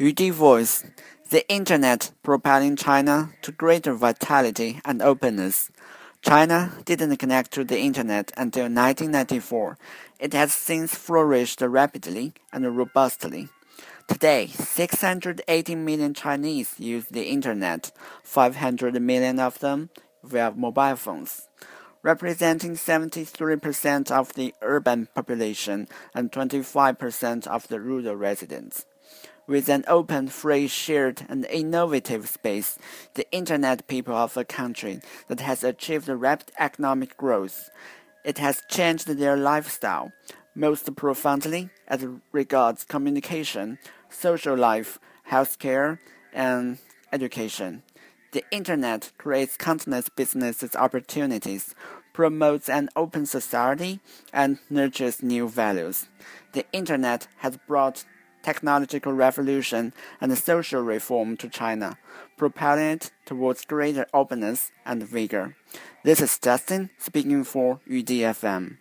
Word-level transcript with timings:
Yudi 0.00 0.32
Voice 0.32 0.82
The 1.28 1.46
Internet 1.52 2.12
propelling 2.22 2.74
China 2.74 3.34
to 3.42 3.52
greater 3.52 3.92
vitality 3.92 4.80
and 4.82 5.02
openness. 5.02 5.70
China 6.22 6.72
didn't 6.86 7.18
connect 7.18 7.50
to 7.50 7.64
the 7.64 7.78
Internet 7.78 8.32
until 8.34 8.62
1994. 8.62 9.76
It 10.18 10.32
has 10.32 10.54
since 10.54 10.94
flourished 10.94 11.60
rapidly 11.60 12.32
and 12.50 12.64
robustly. 12.74 13.50
Today, 14.08 14.46
680 14.46 15.74
million 15.74 16.14
Chinese 16.14 16.76
use 16.78 17.04
the 17.04 17.26
Internet, 17.28 17.92
500 18.22 19.02
million 19.02 19.38
of 19.38 19.58
them 19.58 19.90
via 20.24 20.50
mobile 20.50 20.96
phones 20.96 21.46
representing 22.02 22.72
73% 22.72 24.10
of 24.10 24.32
the 24.32 24.54
urban 24.62 25.06
population 25.14 25.86
and 26.14 26.32
25% 26.32 27.46
of 27.46 27.68
the 27.68 27.78
rural 27.78 28.16
residents. 28.16 28.86
With 29.50 29.68
an 29.68 29.82
open, 29.88 30.28
free, 30.28 30.68
shared, 30.68 31.26
and 31.28 31.44
innovative 31.46 32.28
space, 32.28 32.78
the 33.14 33.28
Internet 33.32 33.88
people 33.88 34.14
of 34.14 34.36
a 34.36 34.44
country 34.44 35.00
that 35.26 35.40
has 35.40 35.64
achieved 35.64 36.08
rapid 36.08 36.52
economic 36.56 37.16
growth, 37.16 37.68
it 38.24 38.38
has 38.38 38.62
changed 38.68 39.08
their 39.08 39.36
lifestyle, 39.36 40.12
most 40.54 40.94
profoundly 40.94 41.70
as 41.88 42.06
regards 42.30 42.84
communication, 42.84 43.78
social 44.08 44.56
life, 44.56 45.00
healthcare, 45.28 45.98
and 46.32 46.78
education. 47.12 47.82
The 48.30 48.44
Internet 48.52 49.10
creates 49.18 49.56
countless 49.56 50.08
business 50.10 50.64
opportunities, 50.76 51.74
promotes 52.12 52.68
an 52.68 52.88
open 52.94 53.26
society, 53.26 53.98
and 54.32 54.60
nurtures 54.70 55.24
new 55.24 55.48
values. 55.48 56.06
The 56.52 56.64
Internet 56.72 57.26
has 57.38 57.56
brought 57.56 58.04
technological 58.50 59.12
revolution 59.12 59.92
and 60.20 60.36
social 60.36 60.82
reform 60.82 61.36
to 61.36 61.48
China, 61.48 61.96
propelling 62.36 62.98
it 62.98 63.12
towards 63.24 63.64
greater 63.64 64.06
openness 64.12 64.72
and 64.84 65.04
vigor. 65.04 65.54
This 66.02 66.20
is 66.20 66.36
Justin 66.36 66.90
speaking 66.98 67.44
for 67.44 67.78
UDFM. 67.88 68.79